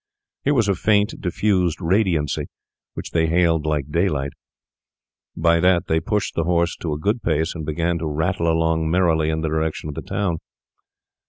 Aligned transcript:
Here 0.43 0.55
was 0.55 0.67
a 0.67 0.73
faint, 0.73 1.13
diffused 1.21 1.79
radiancy, 1.79 2.47
which 2.95 3.11
they 3.11 3.27
hailed 3.27 3.67
like 3.67 3.91
daylight; 3.91 4.31
by 5.37 5.59
that 5.59 5.85
they 5.85 5.99
pushed 5.99 6.33
the 6.33 6.45
horse 6.45 6.75
to 6.77 6.91
a 6.93 6.97
good 6.99 7.21
pace 7.21 7.53
and 7.53 7.67
began 7.67 7.99
to 7.99 8.07
rattle 8.07 8.47
along 8.51 8.89
merrily 8.89 9.29
in 9.29 9.41
the 9.41 9.47
direction 9.49 9.89
of 9.89 9.93
the 9.93 10.01
town. 10.01 10.39